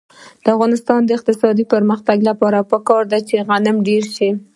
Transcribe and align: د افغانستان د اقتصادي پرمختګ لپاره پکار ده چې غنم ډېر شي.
د 0.43 0.45
افغانستان 0.55 0.99
د 1.05 1.09
اقتصادي 1.17 1.65
پرمختګ 1.73 2.17
لپاره 2.29 2.67
پکار 2.71 3.03
ده 3.11 3.19
چې 3.27 3.35
غنم 3.47 3.77
ډېر 3.87 4.03
شي. 4.15 4.29